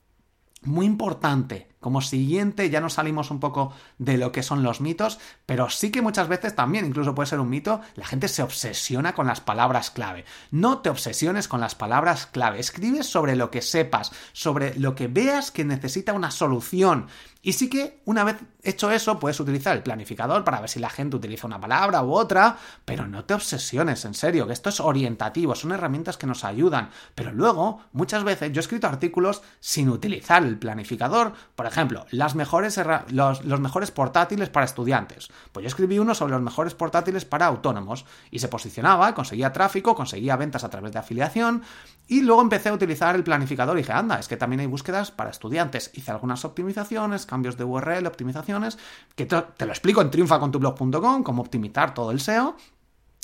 muy 0.63 0.87
importante, 0.87 1.74
como 1.85 2.01
siguiente 2.01 2.71
ya 2.71 2.81
nos 2.81 2.95
salimos 2.95 3.31
un 3.31 3.41
poco 3.41 3.75
de 3.99 4.17
lo 4.17 4.33
que 4.33 4.43
son 4.43 4.63
los 4.63 4.81
mitos, 4.81 5.19
pero 5.45 5.69
sí 5.69 5.91
que 5.91 6.01
muchas 6.01 6.29
veces 6.29 6.57
también, 6.57 6.87
incluso 6.87 7.15
puede 7.15 7.29
ser 7.29 7.41
un 7.41 7.51
mito, 7.51 7.83
la 7.95 8.07
gente 8.07 8.29
se 8.29 8.43
obsesiona 8.43 9.13
con 9.13 9.27
las 9.27 9.43
palabras 9.43 9.91
clave. 9.91 10.25
No 10.51 10.79
te 10.79 10.89
obsesiones 10.89 11.47
con 11.47 11.61
las 11.61 11.75
palabras 11.75 12.25
clave, 12.25 12.59
escribes 12.59 13.05
sobre 13.05 13.37
lo 13.37 13.51
que 13.51 13.61
sepas, 13.61 14.13
sobre 14.33 14.75
lo 14.79 14.95
que 14.95 15.09
veas 15.09 15.51
que 15.51 15.67
necesita 15.67 16.15
una 16.15 16.31
solución. 16.31 17.09
Y 17.45 17.53
sí 17.53 17.69
que 17.69 18.01
una 18.07 18.25
vez 18.25 18.37
hecho 18.63 18.91
eso, 18.91 19.19
puedes 19.19 19.39
utilizar 19.39 19.77
el 19.77 19.83
planificador 19.83 20.45
para 20.45 20.61
ver 20.61 20.71
si 20.71 20.81
la 20.81 20.89
gente 20.89 21.17
utiliza 21.17 21.47
una 21.47 21.61
palabra 21.61 22.03
u 22.03 22.15
otra, 22.15 22.57
pero 22.87 23.07
no 23.07 23.27
te 23.27 23.35
obsesiones, 23.35 24.07
en 24.07 24.15
serio, 24.15 24.47
que 24.47 24.55
esto 24.55 24.71
es 24.71 24.81
orientativo, 24.81 25.55
son 25.55 25.73
herramientas 25.73 26.17
que 26.17 26.27
nos 26.27 26.43
ayudan. 26.43 26.89
Pero 27.15 27.33
luego, 27.33 27.83
muchas 27.93 28.25
veces, 28.25 28.51
yo 28.53 28.61
he 28.61 28.63
escrito 28.63 28.87
artículos 28.87 29.43
sin 29.61 29.91
utilizar 29.91 30.43
el 30.43 30.59
planificador, 30.59 31.35
por 31.55 31.67
ejemplo, 31.75 32.07
las 32.11 32.35
mejores 32.35 32.81
los, 33.09 33.45
los 33.45 33.61
mejores 33.61 33.91
portátiles 33.91 34.49
para 34.49 34.65
estudiantes. 34.65 35.29
Pues 35.53 35.65
yo 35.65 35.69
escribí 35.69 35.99
uno 35.99 36.15
sobre 36.15 36.33
los 36.33 36.43
mejores 36.43 36.75
portátiles 36.75 37.25
para 37.25 37.47
autónomos 37.47 38.05
y 38.31 38.39
se 38.39 38.49
posicionaba, 38.49 39.15
conseguía 39.15 39.53
tráfico, 39.53 39.95
conseguía 39.95 40.37
ventas 40.37 40.65
a 40.65 40.71
través 40.71 40.93
de 40.93 40.99
afiliación 40.99 41.63
y 42.07 42.21
luego 42.21 42.43
empecé 42.43 42.69
a 42.69 42.75
utilizar 42.75 43.15
el 43.17 43.25
planificador 43.25 43.77
y 43.77 43.83
dije, 43.83 43.93
anda, 43.93 44.19
es 44.19 44.29
que 44.29 44.37
también 44.37 44.61
hay 44.61 44.67
búsquedas 44.67 45.11
para 45.11 45.31
estudiantes. 45.31 45.91
Hice 45.95 46.11
algunas 46.11 46.45
optimizaciones, 46.45 47.27
cambios 47.27 47.57
de 47.57 47.65
URL, 47.65 48.07
optimizaciones, 48.07 48.79
que 49.17 49.27
te, 49.27 49.37
lo 49.37 49.73
explico 49.73 50.01
en 50.01 50.11
triunfacontublog.com, 50.11 51.23
cómo 51.23 51.43
optimizar 51.43 51.95
todo 51.95 52.11
el 52.11 52.21
SEO. 52.21 52.57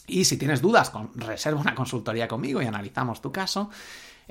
Y 0.06 0.24
si 0.24 0.36
tienes 0.36 0.60
dudas, 0.60 0.90
reserva 1.14 1.60
una 1.60 1.74
consultoría 1.74 2.26
conmigo 2.26 2.60
y 2.60 2.66
analizamos 2.66 3.20
tu 3.20 3.30
caso 3.30 3.70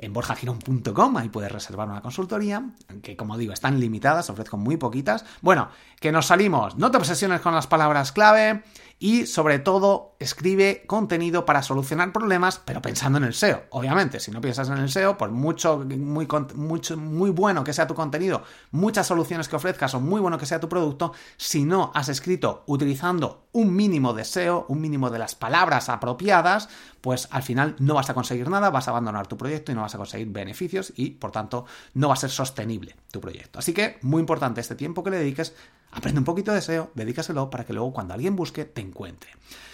en 0.00 0.14
borjagirón.com, 0.14 1.16
ahí 1.18 1.28
puedes 1.28 1.52
reservar 1.52 1.88
una 1.88 2.00
consultoría, 2.00 2.70
que 3.02 3.16
como 3.16 3.36
digo, 3.36 3.52
están 3.52 3.78
limitadas, 3.78 4.30
ofrezco 4.30 4.56
muy 4.56 4.78
poquitas. 4.78 5.26
Bueno, 5.42 5.68
que 6.00 6.10
nos 6.10 6.26
salimos, 6.26 6.76
no 6.76 6.90
te 6.90 6.96
obsesiones 6.96 7.42
con 7.42 7.54
las 7.54 7.66
palabras 7.66 8.10
clave 8.10 8.62
y 9.02 9.26
sobre 9.26 9.58
todo 9.58 10.14
escribe 10.18 10.84
contenido 10.86 11.46
para 11.46 11.62
solucionar 11.62 12.12
problemas, 12.12 12.60
pero 12.62 12.82
pensando 12.82 13.18
en 13.18 13.24
el 13.24 13.32
SEO. 13.32 13.64
Obviamente, 13.70 14.20
si 14.20 14.30
no 14.30 14.42
piensas 14.42 14.68
en 14.68 14.76
el 14.76 14.90
SEO, 14.90 15.16
por 15.16 15.30
mucho, 15.30 15.78
muy, 15.78 16.28
mucho, 16.54 16.96
muy 16.98 17.30
bueno 17.30 17.64
que 17.64 17.72
sea 17.72 17.86
tu 17.86 17.94
contenido, 17.94 18.42
muchas 18.70 19.06
soluciones 19.06 19.48
que 19.48 19.56
ofrezcas 19.56 19.94
o 19.94 20.00
muy 20.00 20.20
bueno 20.20 20.36
que 20.36 20.44
sea 20.44 20.60
tu 20.60 20.68
producto, 20.68 21.14
si 21.38 21.64
no 21.64 21.92
has 21.94 22.10
escrito 22.10 22.62
utilizando 22.66 23.46
un 23.52 23.74
mínimo 23.74 24.12
de 24.12 24.24
SEO, 24.24 24.66
un 24.68 24.82
mínimo 24.82 25.08
de 25.08 25.18
las 25.18 25.34
palabras 25.34 25.88
apropiadas, 25.88 26.68
pues 27.00 27.28
al 27.30 27.42
final 27.42 27.76
no 27.78 27.94
vas 27.94 28.10
a 28.10 28.14
conseguir 28.14 28.50
nada, 28.50 28.68
vas 28.68 28.86
a 28.86 28.90
abandonar 28.90 29.26
tu 29.26 29.38
proyecto 29.38 29.72
y 29.72 29.74
no 29.74 29.80
vas 29.80 29.89
a 29.94 29.98
conseguir 29.98 30.28
beneficios 30.28 30.92
y 30.96 31.10
por 31.10 31.32
tanto 31.32 31.66
no 31.94 32.08
va 32.08 32.14
a 32.14 32.16
ser 32.16 32.30
sostenible 32.30 32.96
tu 33.10 33.20
proyecto. 33.20 33.58
Así 33.58 33.72
que 33.72 33.98
muy 34.02 34.20
importante 34.20 34.60
este 34.60 34.74
tiempo 34.74 35.02
que 35.02 35.10
le 35.10 35.18
dediques 35.18 35.54
Aprende 35.92 36.20
un 36.20 36.24
poquito 36.24 36.52
de 36.52 36.60
SEO, 36.60 36.90
dedícaselo 36.94 37.50
para 37.50 37.64
que 37.64 37.72
luego 37.72 37.92
cuando 37.92 38.14
alguien 38.14 38.36
busque 38.36 38.64
te 38.64 38.80
encuentre. 38.80 39.30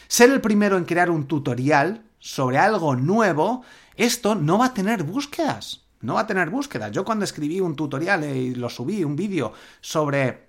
Ser 0.09 0.31
el 0.31 0.41
primero 0.41 0.77
en 0.77 0.85
crear 0.85 1.11
un 1.11 1.27
tutorial 1.27 2.05
sobre 2.19 2.59
algo 2.59 2.97
nuevo, 2.97 3.63
esto 3.97 4.35
no 4.35 4.59
va 4.59 4.67
a 4.67 4.75
tener 4.75 5.03
búsquedas. 5.03 5.83
No 6.01 6.15
va 6.15 6.21
a 6.21 6.27
tener 6.27 6.51
búsquedas. 6.51 6.93
Yo 6.93 7.05
cuando 7.05 7.25
escribí 7.25 7.61
un 7.61 7.77
tutorial 7.77 8.25
y 8.25 8.55
lo 8.55 8.71
subí, 8.71 9.03
un 9.05 9.17
vídeo 9.17 9.53
sobre 9.81 10.46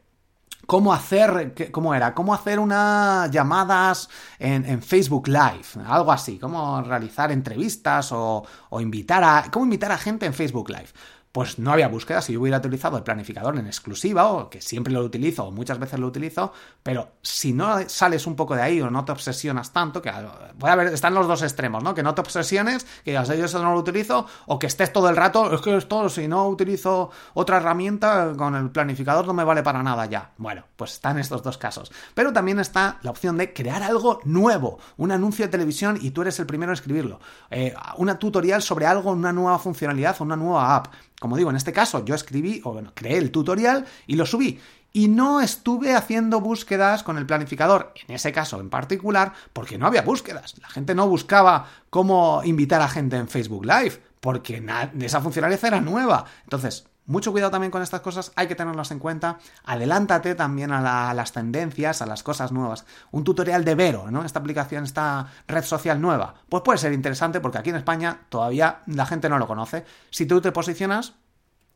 cómo 0.68 0.94
hacer, 0.94 1.56
cómo 1.72 1.96
era, 1.96 2.14
cómo 2.14 2.34
hacer 2.34 2.60
unas 2.60 3.32
llamadas 3.32 4.10
en, 4.38 4.82
Facebook 4.84 5.28
Live, 5.28 5.84
algo 5.88 6.12
así, 6.12 6.38
cómo 6.38 6.82
realizar 6.82 7.32
entrevistas 7.32 8.12
o, 8.12 8.46
o 8.70 8.82
invitar 8.82 9.24
a, 9.24 9.50
cómo 9.50 9.66
invitar 9.66 9.92
a 9.92 9.98
gente 9.98 10.28
en 10.28 10.34
Facebook 10.34 10.70
Live 10.70 10.90
pues 11.38 11.60
no 11.60 11.72
había 11.72 11.88
búsqueda. 11.88 12.20
Si 12.24 12.34
yo 12.34 12.42
hubiera 12.42 12.58
utilizado 12.58 12.98
el 12.98 13.04
planificador 13.04 13.60
en 13.60 13.68
exclusiva, 13.68 14.26
o 14.32 14.50
que 14.50 14.60
siempre 14.60 14.92
lo 14.92 15.04
utilizo, 15.04 15.44
o 15.44 15.52
muchas 15.52 15.78
veces 15.78 16.00
lo 16.00 16.08
utilizo, 16.08 16.52
pero 16.82 17.10
si 17.22 17.54
no 17.54 17.88
sales 17.88 18.26
un 18.26 18.36
poco 18.36 18.56
de 18.56 18.64
ahí 18.64 18.82
o 18.82 18.90
no 18.90 19.06
te 19.06 19.12
obsesionas 19.12 19.72
tanto, 19.72 20.02
que 20.02 20.12
puede 20.58 20.74
haber, 20.74 20.88
están 20.88 21.14
los 21.14 21.28
dos 21.28 21.44
extremos, 21.44 21.84
¿no? 21.84 21.94
Que 21.94 22.02
no 22.02 22.16
te 22.16 22.22
obsesiones, 22.22 22.86
que 23.06 23.12
digas, 23.12 23.28
yo 23.28 23.46
eso 23.46 23.62
no 23.62 23.72
lo 23.72 23.80
utilizo, 23.80 24.26
o 24.48 24.58
que 24.58 24.66
estés 24.66 24.92
todo 24.92 25.10
el 25.10 25.16
rato, 25.16 25.54
es 25.54 25.62
que 25.62 25.78
esto, 25.78 26.10
si 26.10 26.28
no 26.28 26.48
utilizo 26.48 27.12
otra 27.36 27.58
herramienta, 27.58 28.34
con 28.36 28.56
el 28.56 28.72
planificador 28.72 29.28
no 29.28 29.36
me 29.36 29.44
vale 29.44 29.62
para 29.62 29.84
nada 29.84 30.08
ya. 30.08 30.32
Bueno, 30.38 30.64
pues 30.76 30.94
están 30.94 31.20
estos 31.20 31.44
dos 31.44 31.60
casos. 31.60 31.92
Pero 32.16 32.34
también 32.34 32.58
está 32.58 32.98
la 33.04 33.12
opción 33.12 33.38
de 33.38 33.54
crear 33.54 33.84
algo 33.84 34.22
nuevo, 34.24 34.80
un 34.98 35.12
anuncio 35.12 35.46
de 35.46 35.52
televisión 35.52 36.00
y 36.02 36.10
tú 36.10 36.24
eres 36.24 36.40
el 36.40 36.48
primero 36.48 36.72
en 36.72 36.74
escribirlo. 36.74 37.20
Eh, 37.52 37.76
una 37.98 38.18
tutorial 38.18 38.64
sobre 38.64 38.88
algo, 38.88 39.12
una 39.12 39.32
nueva 39.32 39.60
funcionalidad 39.60 40.16
una 40.20 40.36
nueva 40.36 40.76
app 40.76 40.88
como 41.20 41.38
digo, 41.38 41.50
en 41.50 41.56
este 41.56 41.74
caso 41.74 42.06
yo 42.06 42.16
escribí, 42.16 42.62
o 42.64 42.74
bueno, 42.74 42.92
creé 42.94 43.18
el 43.18 43.32
tutorial 43.32 43.86
y 44.06 44.16
lo 44.16 44.26
subí. 44.26 44.60
Y 44.94 45.08
no 45.10 45.42
estuve 45.42 45.94
haciendo 45.96 46.42
búsquedas 46.42 47.04
con 47.04 47.18
el 47.18 47.26
planificador, 47.26 47.94
en 48.08 48.16
ese 48.16 48.32
caso 48.32 48.60
en 48.60 48.70
particular, 48.70 49.34
porque 49.54 49.78
no 49.78 49.86
había 49.86 50.02
búsquedas. 50.02 50.56
La 50.60 50.70
gente 50.70 50.96
no 50.96 51.08
buscaba 51.08 51.68
cómo 51.90 52.42
invitar 52.44 52.82
a 52.82 52.88
gente 52.88 53.18
en 53.18 53.28
Facebook 53.28 53.66
Live, 53.66 54.02
porque 54.20 54.64
esa 55.00 55.22
funcionalidad 55.22 55.66
era 55.66 55.82
nueva. 55.82 56.26
Entonces, 56.44 56.88
mucho 57.08 57.32
cuidado 57.32 57.52
también 57.52 57.72
con 57.72 57.82
estas 57.82 58.02
cosas, 58.02 58.34
hay 58.36 58.48
que 58.48 58.56
tenerlas 58.56 58.92
en 58.92 59.00
cuenta. 59.00 59.40
Adelántate 59.64 60.36
también 60.36 60.72
a, 60.72 61.14
las 61.14 61.32
tendencias, 61.32 62.02
a 62.02 62.06
las 62.06 62.22
cosas 62.22 62.52
nuevas. 62.52 62.86
Un 63.12 63.24
tutorial 63.24 63.64
de 63.64 63.76
Vero, 63.76 64.12
¿no? 64.12 64.26
Esta 64.26 64.40
aplicación, 64.40 64.84
esta 64.84 65.28
red 65.48 65.64
social 65.64 66.02
nueva, 66.02 66.36
pues 66.50 66.64
puede 66.64 66.78
ser 66.78 66.92
interesante 66.92 67.40
porque 67.40 67.58
aquí 67.58 67.70
en 67.70 67.78
España 67.78 68.20
todavía 68.28 68.82
la 68.88 69.06
gente 69.06 69.30
no 69.30 69.40
lo 69.40 69.48
conoce. 69.48 69.86
Si 70.10 70.26
tú 70.26 70.42
te 70.42 70.52
posicionas, 70.52 71.14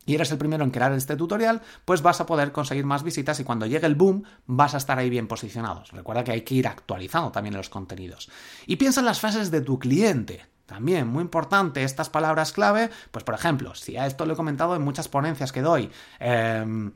y 0.04 0.14
eres 0.14 0.30
el 0.32 0.38
primero 0.38 0.64
en 0.64 0.70
crear 0.70 0.92
este 0.92 1.16
tutorial, 1.16 1.62
pues 1.84 2.02
vas 2.02 2.20
a 2.20 2.26
poder 2.26 2.52
conseguir 2.52 2.84
más 2.84 3.02
visitas 3.02 3.38
y 3.40 3.44
cuando 3.44 3.66
llegue 3.66 3.86
el 3.86 3.94
boom 3.94 4.24
vas 4.46 4.74
a 4.74 4.78
estar 4.78 4.98
ahí 4.98 5.08
bien 5.08 5.28
posicionados. 5.28 5.92
Recuerda 5.92 6.24
que 6.24 6.32
hay 6.32 6.42
que 6.42 6.56
ir 6.56 6.66
actualizando 6.66 7.30
también 7.32 7.56
los 7.56 7.70
contenidos. 7.70 8.28
Y 8.66 8.76
piensa 8.76 9.00
en 9.00 9.06
las 9.06 9.20
fases 9.20 9.50
de 9.50 9.60
tu 9.60 9.78
cliente. 9.78 10.51
También, 10.72 11.06
muy 11.06 11.20
importante, 11.20 11.84
estas 11.84 12.08
palabras 12.08 12.50
clave, 12.52 12.88
pues 13.10 13.24
por 13.24 13.34
ejemplo, 13.34 13.74
si 13.74 13.98
a 13.98 14.06
esto 14.06 14.24
lo 14.24 14.32
he 14.32 14.36
comentado 14.36 14.74
en 14.74 14.80
muchas 14.80 15.06
ponencias 15.06 15.52
que 15.52 15.60
doy, 15.60 15.90
eh, 16.18 16.90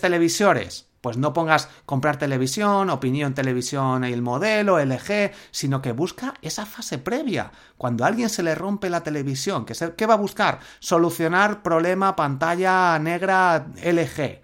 televisores, 0.00 0.88
pues 1.00 1.16
no 1.18 1.32
pongas 1.32 1.68
comprar 1.86 2.16
televisión, 2.16 2.90
opinión 2.90 3.32
televisión 3.32 4.04
y 4.04 4.12
el 4.12 4.22
modelo, 4.22 4.80
LG, 4.80 5.30
sino 5.52 5.80
que 5.80 5.92
busca 5.92 6.34
esa 6.42 6.66
fase 6.66 6.98
previa. 6.98 7.52
Cuando 7.76 8.02
a 8.02 8.08
alguien 8.08 8.28
se 8.28 8.42
le 8.42 8.56
rompe 8.56 8.90
la 8.90 9.04
televisión, 9.04 9.64
¿qué, 9.64 10.06
va 10.06 10.14
a 10.14 10.16
buscar? 10.16 10.58
Solucionar 10.80 11.62
problema 11.62 12.16
pantalla 12.16 12.98
negra 12.98 13.68
LG. 13.84 14.42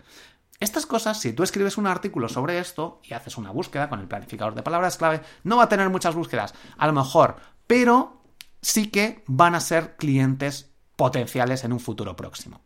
Estas 0.61 0.87
cosas, 0.87 1.21
si 1.21 1.33
tú 1.33 1.43
escribes 1.43 1.79
un 1.79 1.89
artículo 1.89 2.29
sobre 2.29 2.61
esto 2.61 3.01
y 3.03 3.15
haces 3.15 3.39
una 3.39 3.51
búsqueda 3.51 3.89
con 3.89 3.99
el 3.99 4.07
planificador 4.07 4.55
de 4.55 4.63
palabras 4.63 4.97
clave, 4.97 5.21
no 5.43 5.57
va 5.57 5.65
a 5.65 5.69
tener 5.69 5.89
muchas 5.89 6.15
búsquedas, 6.17 6.55
a 6.77 6.87
lo 6.89 6.93
mejor, 6.93 7.37
pero 7.69 8.25
sí 8.61 8.89
que 8.89 9.23
van 9.29 9.55
a 9.55 9.61
ser 9.61 9.95
clientes 9.97 10.73
potenciales 10.97 11.63
en 11.63 11.73
un 11.73 11.79
futuro 11.79 12.17
próximo. 12.17 12.61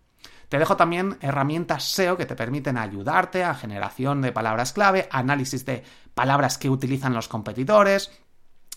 Te 0.49 0.59
dejo 0.59 0.77
también 0.77 1.19
herramientas 1.21 1.85
SEO 1.85 2.17
que 2.17 2.27
te 2.27 2.37
permiten 2.37 2.79
ayudarte 2.79 3.43
a 3.43 3.55
generación 3.55 4.23
de 4.23 4.33
palabras 4.33 4.73
clave, 4.73 5.09
análisis 5.11 5.67
de 5.67 5.83
palabras 6.15 6.59
que 6.59 6.71
utilizan 6.71 7.15
los 7.15 7.29
competidores, 7.29 8.11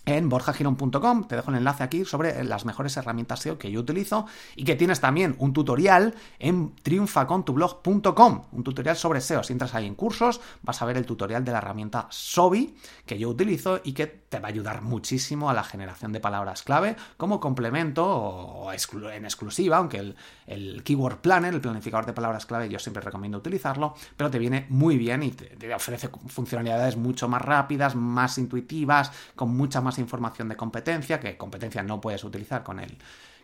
en 0.05 0.29
borjagiron.com. 0.29 1.27
Te 1.27 1.35
dejo 1.35 1.51
el 1.51 1.57
enlace 1.57 1.83
aquí 1.83 2.05
sobre 2.05 2.43
las 2.43 2.65
mejores 2.65 2.95
herramientas 2.97 3.39
SEO 3.39 3.57
que 3.57 3.71
yo 3.71 3.79
utilizo 3.79 4.25
y 4.55 4.63
que 4.63 4.75
tienes 4.75 4.99
también 4.99 5.35
un 5.39 5.53
tutorial 5.53 6.15
en 6.39 6.75
triunfacontublog.com, 6.75 8.43
un 8.51 8.63
tutorial 8.63 8.95
sobre 8.95 9.21
SEO. 9.21 9.43
Si 9.43 9.53
entras 9.53 9.75
ahí 9.75 9.85
en 9.85 9.95
cursos, 9.95 10.41
vas 10.61 10.81
a 10.81 10.85
ver 10.85 10.97
el 10.97 11.05
tutorial 11.05 11.43
de 11.43 11.51
la 11.51 11.59
herramienta 11.59 12.07
Sobi 12.09 12.75
que 13.05 13.17
yo 13.17 13.29
utilizo 13.29 13.81
y 13.83 13.93
que 13.93 14.07
te 14.07 14.39
va 14.39 14.47
a 14.47 14.51
ayudar 14.51 14.81
muchísimo 14.81 15.49
a 15.49 15.53
la 15.53 15.63
generación 15.63 16.11
de 16.11 16.19
palabras 16.19 16.63
clave 16.63 16.95
como 17.17 17.39
complemento 17.39 18.05
o 18.05 18.71
en 18.71 19.25
exclusiva, 19.25 19.77
aunque 19.77 19.97
el, 19.97 20.15
el 20.47 20.83
Keyword 20.83 21.17
Planner, 21.17 21.53
el 21.53 21.61
planificador 21.61 22.05
de 22.05 22.13
palabras 22.13 22.45
clave, 22.45 22.69
yo 22.69 22.79
siempre 22.79 23.01
recomiendo 23.01 23.37
utilizarlo, 23.37 23.95
pero 24.17 24.29
te 24.29 24.39
viene 24.39 24.65
muy 24.69 24.97
bien 24.97 25.23
y 25.23 25.31
te 25.31 25.73
ofrece 25.73 26.09
funcionalidades 26.27 26.97
mucho 26.97 27.27
más 27.27 27.41
rápidas, 27.41 27.95
más 27.95 28.37
intuitivas, 28.37 29.11
con 29.35 29.55
mucha 29.55 29.81
más 29.81 29.94
información 29.99 30.49
de 30.49 30.55
competencia, 30.55 31.19
que 31.19 31.37
competencia 31.37 31.83
no 31.83 32.01
puedes 32.01 32.23
utilizar 32.23 32.63
con 32.63 32.79
el, 32.79 32.97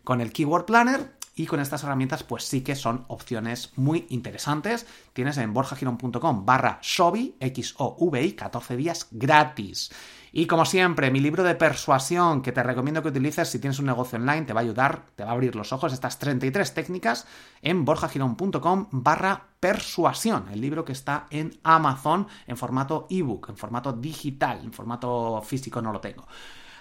con 0.04 0.22
el 0.22 0.32
Keyword 0.32 0.66
Planner. 0.66 1.22
Y 1.34 1.46
con 1.46 1.62
estas 1.62 1.84
herramientas, 1.84 2.24
pues 2.24 2.44
sí 2.44 2.60
que 2.62 2.76
son 2.76 3.06
opciones 3.08 3.72
muy 3.78 4.06
interesantes. 4.10 4.86
Tienes 5.14 5.38
en 5.38 5.54
borjagiron.com 5.54 6.46
barra 6.46 6.80
SOVI, 6.82 7.36
X-O-V-I, 7.40 8.34
14 8.34 8.76
días 8.76 9.08
gratis. 9.12 9.92
Y 10.34 10.46
como 10.46 10.66
siempre, 10.66 11.12
mi 11.12 11.20
libro 11.20 11.44
de 11.44 11.56
persuasión 11.56 12.42
que 12.42 12.54
te 12.54 12.64
recomiendo 12.64 13.02
que 13.02 13.10
utilices 13.10 13.50
si 13.50 13.60
tienes 13.60 13.80
un 13.80 13.86
negocio 13.86 14.18
online, 14.18 14.44
te 14.44 14.54
va 14.54 14.62
a 14.62 14.64
ayudar, 14.64 15.04
te 15.16 15.26
va 15.26 15.32
a 15.32 15.34
abrir 15.34 15.56
los 15.56 15.74
ojos, 15.74 15.92
estas 15.92 16.20
33 16.20 16.74
técnicas 16.74 17.28
en 17.62 17.84
borjagiron.com 17.84 18.88
barra 18.92 19.48
persuasión, 19.60 20.46
el 20.52 20.62
libro 20.62 20.86
que 20.86 20.94
está 20.94 21.28
en 21.32 21.60
Amazon 21.64 22.28
en 22.48 22.56
formato 22.56 23.08
ebook, 23.10 23.50
en 23.50 23.58
formato 23.58 23.92
digital, 23.92 24.62
en 24.64 24.72
formato 24.72 25.42
físico 25.42 25.82
no 25.82 25.92
lo 25.92 26.00
tengo. 26.00 26.26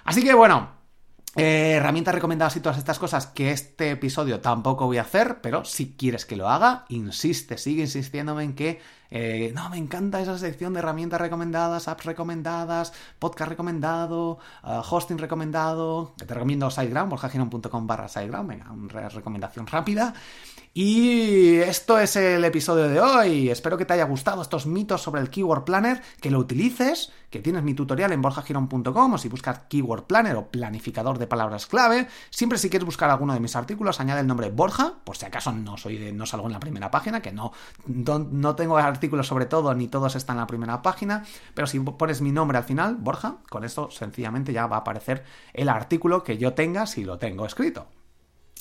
Así 0.05 0.23
que 0.23 0.33
bueno, 0.33 0.71
eh, 1.37 1.75
herramientas 1.77 2.15
recomendadas 2.15 2.57
y 2.57 2.61
todas 2.61 2.79
estas 2.79 2.99
cosas 2.99 3.27
que 3.27 3.51
este 3.51 3.91
episodio 3.91 4.41
tampoco 4.41 4.87
voy 4.87 4.99
a 4.99 5.03
hacer, 5.03 5.41
pero 5.41 5.65
si 5.65 5.97
quieres 5.97 6.25
que 6.25 6.37
lo 6.37 6.49
haga, 6.49 6.85
insiste, 6.89 7.59
sigue 7.59 7.83
insistiéndome 7.83 8.45
en 8.45 8.55
que 8.55 8.81
eh, 9.11 9.53
no, 9.55 9.69
me 9.71 9.79
encanta 9.79 10.21
esa 10.21 10.39
sección 10.39 10.73
de 10.73 10.79
herramientas 10.79 11.21
recomendadas, 11.21 11.89
apps 11.89 12.05
recomendadas, 12.05 12.93
podcast 13.19 13.51
recomendado, 13.51 14.39
eh, 14.65 14.81
hosting 14.89 15.19
recomendado, 15.19 16.15
te 16.17 16.33
recomiendo 16.33 16.71
SiteGround, 16.71 17.11
borjaginon.com 17.11 17.87
barra 17.87 18.09
SiteGround, 18.09 18.49
venga, 18.49 18.71
una 18.71 19.09
recomendación 19.09 19.67
rápida. 19.67 20.15
Y 20.73 21.57
esto 21.57 21.99
es 21.99 22.15
el 22.15 22.45
episodio 22.45 22.89
de 22.89 23.01
hoy. 23.01 23.51
Espero 23.51 23.77
que 23.77 23.85
te 23.85 23.95
haya 23.95 24.05
gustado 24.05 24.41
estos 24.41 24.67
mitos 24.67 25.03
sobre 25.03 25.21
el 25.21 25.29
Keyword 25.29 25.65
Planner, 25.65 26.01
que 26.21 26.31
lo 26.31 26.39
utilices, 26.39 27.13
que 27.31 27.41
tienes 27.41 27.63
mi 27.63 27.75
tutorial 27.75 28.13
en 28.13 28.21
borjagiron.com 28.21 29.15
o 29.15 29.19
si 29.19 29.29
buscas 29.29 29.61
Keyword 29.69 30.05
Planner 30.05 30.37
o 30.37 30.49
planificador 30.49 31.19
de 31.19 31.27
palabras 31.27 31.67
clave. 31.67 32.09
Siempre 32.31 32.59
si 32.59 32.69
quieres 32.69 32.85
buscar 32.85 33.09
alguno 33.09 33.33
de 33.33 33.41
mis 33.41 33.55
artículos, 33.57 34.01
añade 34.01 34.21
el 34.21 34.27
nombre 34.27 34.51
Borja, 34.51 34.95
por 35.05 35.17
si 35.17 35.27
acaso 35.27 35.53
no 35.53 35.77
soy 35.77 35.97
de, 35.97 36.13
no 36.13 36.27
salgo 36.27 36.47
en 36.47 36.53
la 36.53 36.61
primera 36.61 36.91
página, 36.91 37.23
que 37.23 37.33
no, 37.33 37.53
no, 37.87 38.57
tengo 38.57 38.77
artículos 38.77 39.29
sobre 39.29 39.47
todo, 39.47 39.75
ni 39.75 39.89
todos 39.89 40.17
están 40.17 40.37
en 40.37 40.41
la 40.41 40.47
primera 40.47 40.83
página, 40.83 41.25
pero 41.55 41.67
si 41.67 41.79
pones 41.79 42.21
mi 42.21 42.33
nombre 42.33 42.59
al 42.59 42.65
final, 42.65 42.97
Borja, 42.97 43.37
con 43.49 43.65
esto 43.65 43.91
sencillamente 43.91 44.53
ya 44.53 44.67
va 44.67 44.77
a 44.77 44.81
aparecer 44.81 45.25
el 45.55 45.69
artículo 45.69 46.25
que 46.25 46.37
yo 46.37 46.55
tenga 46.55 46.87
si 46.87 47.05
lo 47.05 47.19
tengo 47.19 47.47
escrito. 47.47 47.87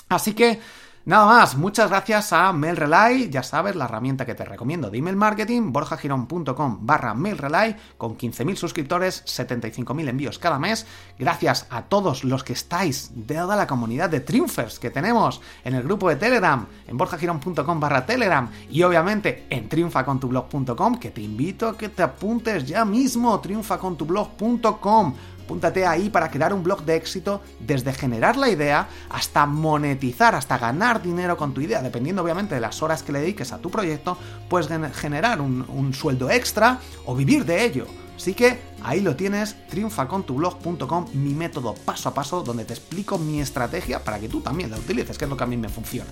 Así 0.10 0.34
que 0.34 0.60
Nada 1.06 1.26
más, 1.26 1.56
muchas 1.56 1.90
gracias 1.90 2.34
a 2.34 2.52
MailRelay, 2.52 3.30
ya 3.30 3.42
sabes, 3.42 3.76
la 3.76 3.86
herramienta 3.86 4.26
que 4.26 4.36
te 4.36 4.46
recomiendo 4.46 4.92
de 4.92 4.98
email 4.98 5.16
marketing, 5.16 5.72
borjagirón.com 5.72 6.86
barra 6.86 7.14
MailRelay, 7.14 7.76
con 7.98 8.18
15.000 8.18 8.56
suscriptores, 8.56 9.24
75.000 9.26 10.10
envíos 10.10 10.38
cada 10.38 10.60
mes. 10.60 10.86
Gracias 11.18 11.68
a 11.70 11.84
todos 11.84 12.24
los 12.24 12.44
que 12.44 12.54
estáis 12.54 13.12
de 13.16 13.36
toda 13.36 13.56
la 13.56 13.66
comunidad 13.66 14.10
de 14.10 14.20
Triumphers 14.20 14.78
que 14.78 14.92
tenemos 14.92 15.42
en 15.64 15.74
el 15.74 15.84
grupo 15.84 16.10
de 16.10 16.18
Telegram, 16.18 16.68
en 16.86 16.98
borjagirón.com 16.98 17.80
barra 17.80 18.06
Telegram 18.06 18.50
y 18.70 18.84
obviamente 18.84 19.48
en 19.50 19.70
triunfacontublog.com, 19.70 21.00
que 21.00 21.12
te 21.12 21.22
invito 21.22 21.70
a 21.70 21.78
que 21.78 21.90
te 21.90 22.04
apuntes 22.04 22.66
ya 22.68 22.84
mismo, 22.86 23.40
triunfacontublog.com 23.40 25.14
Apúntate 25.50 25.84
ahí 25.84 26.12
para 26.12 26.30
crear 26.30 26.54
un 26.54 26.62
blog 26.62 26.84
de 26.84 26.96
éxito 26.96 27.42
desde 27.60 27.92
generar 27.92 28.38
la 28.38 28.50
idea 28.50 28.88
hasta 29.10 29.48
monetizar, 29.48 30.36
hasta 30.36 30.60
ganar 30.60 31.02
dinero 31.02 31.38
con 31.38 31.56
tu 31.56 31.62
idea, 31.62 31.82
dependiendo 31.82 32.22
obviamente 32.22 32.54
de 32.54 32.62
las 32.62 32.84
horas 32.84 33.02
que 33.02 33.12
le 33.12 33.22
dediques 33.22 33.52
a 33.52 33.58
tu 33.58 33.72
proyecto, 33.72 34.16
puedes 34.48 34.70
generar 34.96 35.42
un, 35.42 35.92
sueldo 35.96 36.30
extra 36.30 36.78
o 37.08 37.16
vivir 37.16 37.46
de 37.46 37.66
ello. 37.66 37.88
Así 38.16 38.36
que 38.36 38.60
ahí 38.84 39.02
lo 39.02 39.16
tienes, 39.16 39.56
triunfacontublog.com, 39.70 41.08
mi 41.16 41.34
método 41.34 41.74
paso 41.74 42.10
a 42.10 42.14
paso 42.14 42.44
donde 42.44 42.64
te 42.64 42.74
explico 42.74 43.18
mi 43.18 43.42
estrategia 43.42 44.04
para 44.04 44.20
que 44.20 44.30
tú 44.30 44.42
también 44.42 44.70
la 44.70 44.78
utilices, 44.78 45.18
que 45.18 45.26
es 45.26 45.30
lo 45.32 45.36
que 45.36 45.46
a 45.46 45.48
mí 45.48 45.58
me 45.58 45.70
funciona. 45.70 46.12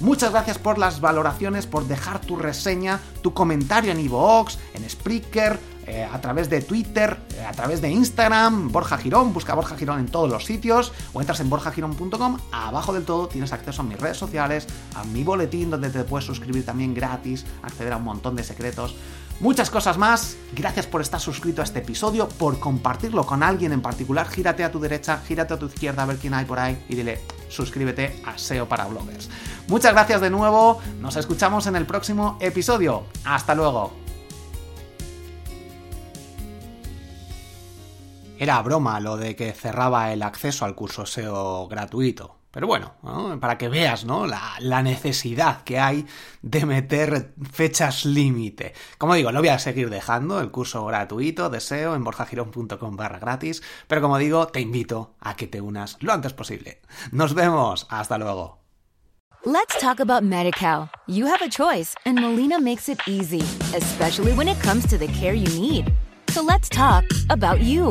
Muchas 0.00 0.30
gracias 0.30 0.56
por 0.56 0.78
las 0.78 1.02
valoraciones, 1.02 1.66
por 1.66 1.86
dejar 1.86 2.22
tu 2.22 2.36
reseña, 2.36 2.98
tu 3.20 3.34
comentario 3.34 3.92
en 3.92 4.00
iVoox, 4.00 4.56
en 4.72 4.88
Spreaker, 4.88 5.60
eh, 5.90 6.04
a 6.04 6.20
través 6.20 6.48
de 6.48 6.62
Twitter, 6.62 7.18
eh, 7.34 7.44
a 7.44 7.50
través 7.50 7.80
de 7.80 7.90
Instagram, 7.90 8.70
Borja 8.70 8.96
Girón, 8.96 9.32
busca 9.32 9.54
Borja 9.54 9.76
Girón 9.76 9.98
en 9.98 10.06
todos 10.06 10.30
los 10.30 10.44
sitios 10.44 10.92
o 11.12 11.20
entras 11.20 11.40
en 11.40 11.50
borjagirón.com, 11.50 12.38
abajo 12.52 12.92
del 12.92 13.04
todo 13.04 13.26
tienes 13.26 13.52
acceso 13.52 13.82
a 13.82 13.84
mis 13.84 13.98
redes 13.98 14.16
sociales, 14.16 14.68
a 14.94 15.02
mi 15.02 15.24
boletín 15.24 15.68
donde 15.68 15.90
te 15.90 16.04
puedes 16.04 16.24
suscribir 16.24 16.64
también 16.64 16.94
gratis, 16.94 17.44
acceder 17.64 17.92
a 17.92 17.96
un 17.96 18.04
montón 18.04 18.36
de 18.36 18.44
secretos. 18.44 18.94
Muchas 19.40 19.70
cosas 19.70 19.98
más. 19.98 20.36
Gracias 20.54 20.86
por 20.86 21.00
estar 21.00 21.18
suscrito 21.18 21.60
a 21.60 21.64
este 21.64 21.80
episodio, 21.80 22.28
por 22.28 22.60
compartirlo 22.60 23.24
con 23.24 23.42
alguien 23.42 23.72
en 23.72 23.80
particular. 23.80 24.28
Gírate 24.28 24.62
a 24.62 24.70
tu 24.70 24.78
derecha, 24.78 25.20
gírate 25.26 25.54
a 25.54 25.58
tu 25.58 25.66
izquierda 25.66 26.02
a 26.02 26.06
ver 26.06 26.18
quién 26.18 26.34
hay 26.34 26.44
por 26.44 26.58
ahí 26.58 26.84
y 26.88 26.94
dile 26.94 27.20
suscríbete 27.48 28.22
a 28.26 28.38
SEO 28.38 28.68
para 28.68 28.84
bloggers. 28.84 29.28
Muchas 29.66 29.92
gracias 29.92 30.20
de 30.20 30.30
nuevo. 30.30 30.80
Nos 31.00 31.16
escuchamos 31.16 31.66
en 31.66 31.74
el 31.74 31.86
próximo 31.86 32.36
episodio. 32.40 33.06
Hasta 33.24 33.54
luego. 33.54 33.99
Era 38.40 38.62
broma 38.62 39.00
lo 39.00 39.18
de 39.18 39.36
que 39.36 39.52
cerraba 39.52 40.14
el 40.14 40.22
acceso 40.22 40.64
al 40.64 40.74
curso 40.74 41.04
SEO 41.04 41.68
gratuito. 41.68 42.38
Pero 42.50 42.66
bueno, 42.66 42.94
para 43.38 43.58
que 43.58 43.68
veas 43.68 44.06
¿no? 44.06 44.26
La, 44.26 44.82
necesidad 44.82 45.62
que 45.62 45.78
hay 45.78 46.06
de 46.40 46.64
meter 46.64 47.34
fechas 47.52 48.06
límite. 48.06 48.72
Como 48.96 49.12
digo, 49.12 49.30
lo 49.30 49.40
voy 49.40 49.50
a 49.50 49.58
seguir 49.58 49.90
dejando 49.90 50.40
el 50.40 50.50
curso 50.50 50.86
gratuito 50.86 51.50
de 51.50 51.60
SEO 51.60 51.94
en 51.94 52.02
borjagirón.com 52.02 52.96
barra 52.96 53.18
gratis, 53.18 53.62
pero 53.86 54.00
como 54.00 54.16
digo, 54.16 54.46
te 54.46 54.62
invito 54.62 55.16
a 55.20 55.36
que 55.36 55.46
te 55.46 55.60
unas 55.60 55.98
lo 56.00 56.14
antes 56.14 56.32
posible. 56.32 56.80
Nos 57.12 57.34
vemos, 57.34 57.86
hasta 57.90 58.16
luego. 58.16 58.62
Let's 59.44 59.78
talk 59.78 60.00
about 60.00 60.22
MediCal. 60.22 60.88
You 61.06 61.26
have 61.26 61.44
a 61.44 61.50
choice 61.50 61.94
and 62.06 62.18
Molina 62.18 62.58
makes 62.58 62.88
it 62.88 63.00
easy, 63.06 63.42
especially 63.76 64.32
when 64.32 64.48
it 64.48 64.58
comes 64.62 64.86
to 64.86 64.96
the 64.96 65.08
care 65.08 65.34
you 65.34 65.60
need. 65.60 65.92
So 66.30 66.42
let's 66.42 66.70
talk 66.70 67.04
about 67.28 67.60
you. 67.60 67.90